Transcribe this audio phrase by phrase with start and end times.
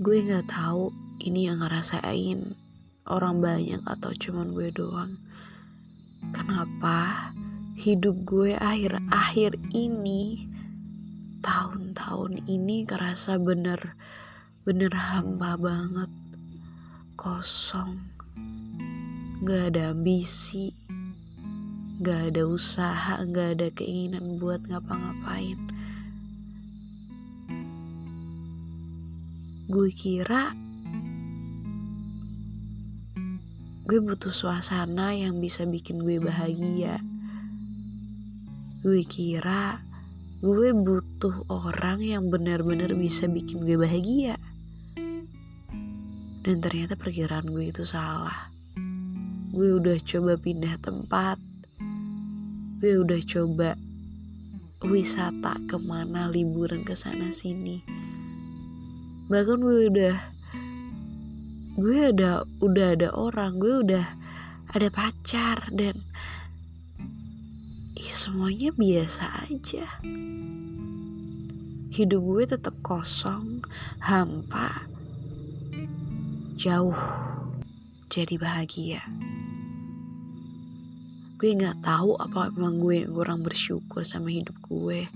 [0.00, 0.88] gue nggak tahu
[1.20, 2.56] ini yang ngerasain
[3.04, 5.20] orang banyak atau cuman gue doang.
[6.32, 7.28] Kenapa
[7.76, 10.48] hidup gue akhir-akhir ini
[11.44, 13.92] tahun-tahun ini kerasa bener
[14.64, 16.08] bener hamba banget.
[17.20, 18.00] Kosong.
[19.44, 20.72] Gak ada ambisi.
[22.00, 23.20] Gak ada usaha.
[23.28, 25.79] Gak ada keinginan buat ngapa-ngapain
[29.70, 30.50] gue kira
[33.86, 36.98] gue butuh suasana yang bisa bikin gue bahagia.
[38.82, 39.78] Gue kira
[40.42, 44.42] gue butuh orang yang benar-benar bisa bikin gue bahagia.
[46.42, 48.50] Dan ternyata perkiraan gue itu salah.
[49.54, 51.38] Gue udah coba pindah tempat.
[52.82, 53.78] Gue udah coba
[54.82, 57.99] wisata ke mana liburan ke sana sini
[59.30, 60.16] bahkan gue udah
[61.78, 64.06] gue ada udah ada orang gue udah
[64.74, 66.02] ada pacar dan
[67.94, 69.86] ya semuanya biasa aja.
[71.94, 73.62] Hidup gue tetap kosong
[74.02, 74.90] hampa
[76.58, 76.98] jauh
[78.10, 79.06] jadi bahagia.
[81.38, 85.06] Gue nggak tahu apa emang gue yang kurang bersyukur sama hidup gue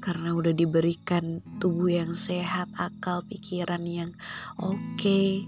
[0.00, 4.10] karena udah diberikan tubuh yang sehat akal pikiran yang
[4.56, 4.80] oke.
[4.96, 5.44] Okay.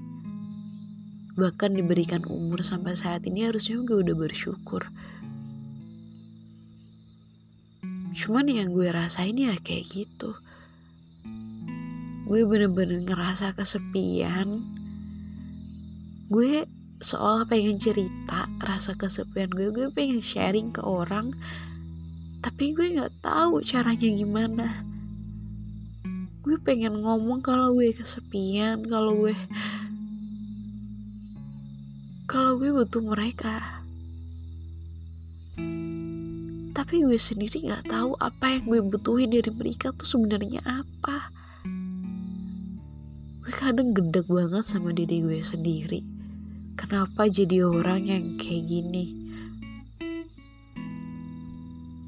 [1.32, 4.92] bahkan diberikan umur sampai saat ini harusnya gue udah bersyukur.
[8.12, 10.36] Cuman yang gue rasain ya kayak gitu.
[12.28, 14.60] Gue bener-bener ngerasa kesepian.
[16.28, 16.68] Gue
[17.00, 19.72] seolah pengen cerita rasa kesepian gue.
[19.72, 21.32] Gue pengen sharing ke orang
[22.42, 24.82] tapi gue nggak tahu caranya gimana.
[26.42, 29.34] Gue pengen ngomong kalau gue kesepian kalau gue
[32.26, 33.86] kalau gue butuh mereka.
[36.74, 41.30] Tapi gue sendiri nggak tahu apa yang gue butuhin dari mereka tuh sebenarnya apa.
[43.38, 46.02] Gue kadang gedek banget sama diri gue sendiri.
[46.74, 49.21] Kenapa jadi orang yang kayak gini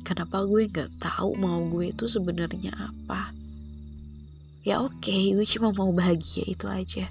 [0.04, 3.32] kenapa gue nggak tahu mau gue itu sebenarnya apa.
[4.64, 7.08] Ya oke okay, gue cuma mau bahagia itu aja.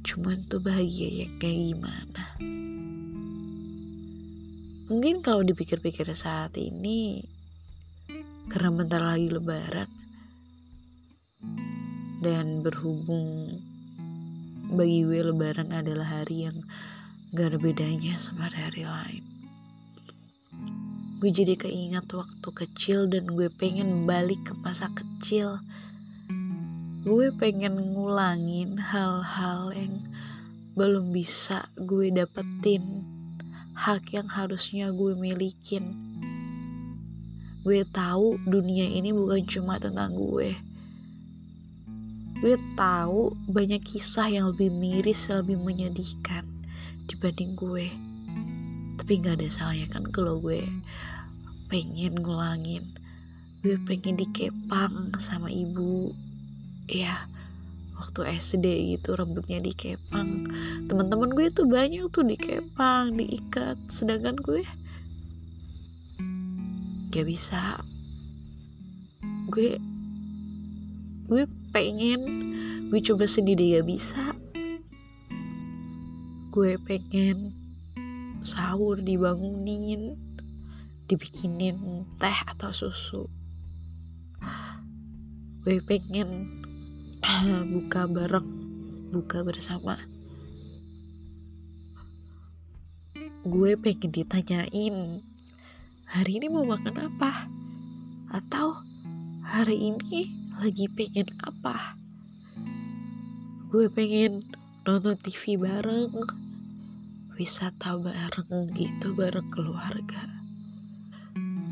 [0.00, 2.24] Cuman tuh bahagia yang kayak gimana?
[4.90, 7.22] Mungkin kalau dipikir-pikir saat ini
[8.50, 9.86] karena bentar lagi lebaran
[12.20, 13.62] dan berhubung
[14.74, 16.56] bagi gue lebaran adalah hari yang
[17.30, 19.39] gak ada bedanya sama hari lain.
[21.20, 25.60] Gue jadi keingat waktu kecil dan gue pengen balik ke masa kecil.
[27.04, 30.00] Gue pengen ngulangin hal-hal yang
[30.80, 33.04] belum bisa gue dapetin
[33.76, 35.92] hak yang harusnya gue milikin.
[37.68, 40.56] Gue tahu dunia ini bukan cuma tentang gue.
[42.40, 46.48] Gue tahu banyak kisah yang lebih miris, lebih menyedihkan
[47.04, 47.92] dibanding gue.
[48.96, 50.64] Tapi gak ada salahnya kan kalau gue
[51.70, 52.98] pengen ngulangin.
[53.62, 56.10] Gue pengen dikepang sama ibu.
[56.90, 57.30] Ya,
[57.94, 60.50] waktu SD gitu rambutnya dikepang.
[60.90, 63.78] Teman-teman gue tuh banyak tuh dikepang diikat.
[63.86, 64.66] Sedangkan gue
[67.14, 67.78] gak bisa.
[69.46, 69.78] Gue
[71.30, 72.20] gue pengen
[72.90, 74.34] gue coba sendiri gak bisa.
[76.50, 77.54] Gue pengen
[78.42, 80.16] sahur dibangunin
[81.10, 83.26] dibikinin teh atau susu.
[85.66, 86.54] Gue pengen
[87.74, 88.46] buka bareng
[89.10, 89.98] buka bersama.
[93.42, 95.26] Gue pengen ditanyain
[96.06, 97.50] hari ini mau makan apa?
[98.30, 98.78] Atau
[99.42, 100.30] hari ini
[100.62, 101.98] lagi pengen apa?
[103.66, 104.46] Gue pengen
[104.86, 106.14] nonton TV bareng
[107.34, 110.29] wisata bareng gitu bareng keluarga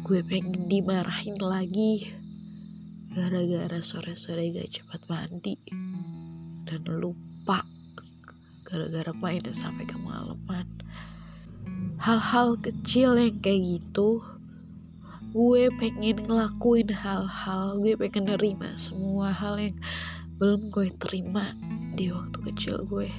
[0.09, 2.09] gue pengen dimarahin lagi.
[3.13, 5.61] Gara-gara sore-sore gak cepat mandi.
[6.65, 7.61] Dan lupa
[8.65, 10.69] gara-gara main sampai kemalaman
[11.99, 14.23] hal-hal kecil yang kayak gitu
[15.35, 17.77] gue pengen ngelakuin hal-hal.
[17.85, 19.77] Gue pengen nerima semua hal yang
[20.41, 21.53] belum gue terima
[21.93, 23.13] di waktu kecil gue.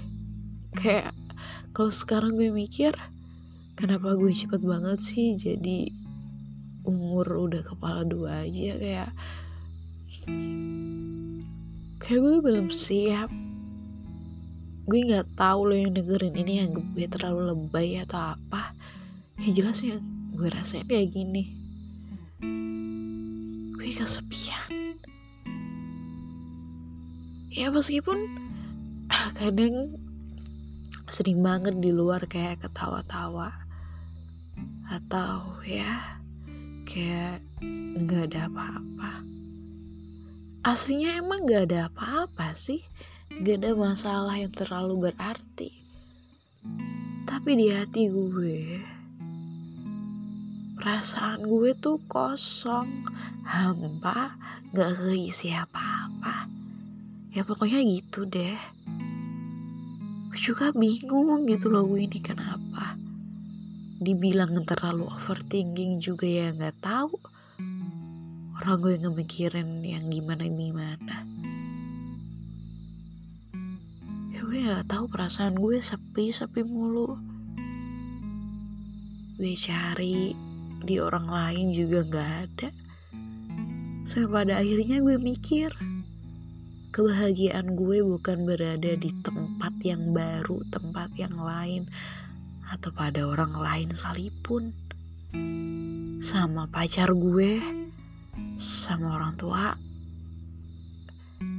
[0.73, 1.13] Kayak
[1.69, 2.97] kalau sekarang gue mikir
[3.77, 5.93] kenapa gue cepet banget sih jadi
[6.87, 9.11] umur udah kepala dua aja kayak
[11.99, 13.29] kayak gue belum siap.
[14.89, 18.73] Gue nggak tahu lo yang dengerin ini yang gue terlalu lebay atau apa.
[19.37, 19.97] Yang jelas ya
[20.33, 21.53] gue rasain kayak gini.
[23.77, 24.97] Gue kesepian.
[27.53, 28.17] Ya meskipun
[29.39, 29.93] kadang
[31.09, 33.53] sering banget di luar kayak ketawa-tawa.
[34.89, 36.18] Atau ya
[36.89, 37.45] kayak
[38.01, 39.21] nggak ada apa-apa.
[40.65, 42.81] Aslinya emang nggak ada apa-apa sih.
[43.29, 45.69] Nggak ada masalah yang terlalu berarti.
[47.29, 48.81] Tapi di hati gue
[50.81, 53.05] perasaan gue tuh kosong.
[53.45, 54.33] Hampa
[54.73, 56.49] nggak keisi apa-apa.
[57.37, 58.57] Ya pokoknya gitu deh.
[60.33, 62.97] Gue juga bingung gitu loh gue ini kenapa
[63.99, 67.19] dibilang terlalu overthinking juga ya nggak tahu.
[68.59, 71.15] Orang gue ngemikirin yang gimana gimana.
[74.31, 77.19] Ya gue nggak tahu perasaan gue sepi sepi mulu.
[79.35, 80.31] Gue cari
[80.79, 82.69] di orang lain juga nggak ada.
[84.07, 85.75] Sampai pada akhirnya gue mikir
[86.89, 91.85] kebahagiaan gue bukan berada di tempat yang baru tempat yang lain
[92.69, 94.77] atau pada orang lain sekalipun
[96.21, 97.57] sama pacar gue
[98.61, 99.73] sama orang tua.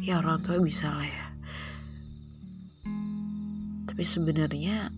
[0.01, 1.27] Ya orang tua bisa lah ya.
[3.91, 4.95] Tapi sebenarnya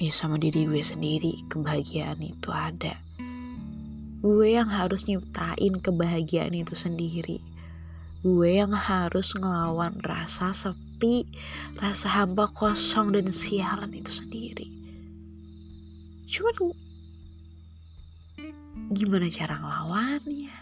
[0.00, 3.02] ya sama diri gue sendiri kebahagiaan itu ada.
[4.20, 7.42] Gue yang harus nyiptain kebahagiaan itu sendiri.
[8.20, 11.24] Gue yang harus ngelawan rasa sepi sepi,
[11.80, 14.68] rasa hampa kosong dan sialan itu sendiri.
[16.28, 16.76] Cuman
[18.92, 20.52] gimana cara ngelawannya?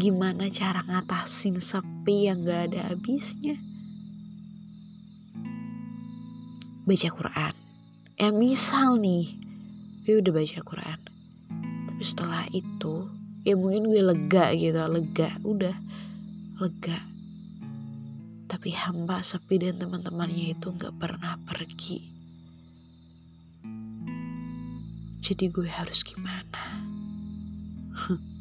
[0.00, 3.60] Gimana cara ngatasin sepi yang gak ada habisnya?
[6.88, 7.54] Baca Quran.
[8.16, 9.36] Ya misal nih,
[10.08, 11.00] gue udah baca Quran.
[11.92, 13.04] Tapi setelah itu,
[13.44, 15.76] ya mungkin gue lega gitu, lega, udah
[16.56, 17.15] lega
[18.46, 21.98] tapi hamba sepi dan teman-temannya itu gak pernah pergi.
[25.26, 26.62] Jadi gue harus gimana?